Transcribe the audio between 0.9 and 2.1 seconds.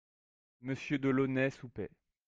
de Launay soupait.